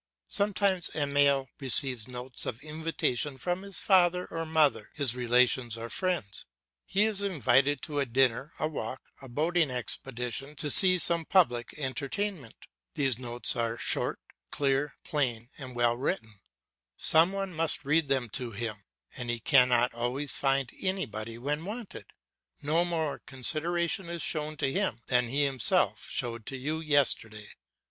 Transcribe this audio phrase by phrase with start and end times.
[0.29, 6.47] Sometimes Emile receives notes of invitation from his father or mother, his relations or friends;
[6.87, 11.75] he is invited to a dinner, a walk, a boating expedition, to see some public
[11.77, 12.65] entertainment.
[12.95, 14.19] These notes are short,
[14.49, 16.41] clear, plain, and well written.
[16.97, 18.77] Some one must read them to him,
[19.15, 22.07] and he cannot always find anybody when wanted;
[22.63, 27.49] no more consideration is shown to him than he himself showed to you yesterday.